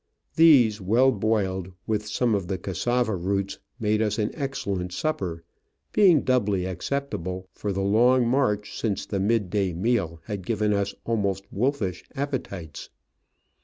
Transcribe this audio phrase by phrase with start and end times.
[0.35, 5.43] These, well boiled with some of the cassava roots, made us an excellent supper,
[5.93, 10.95] being doubly acceptable, for the long march since the mid day meal had given us
[11.05, 12.89] almost wolfish appetites.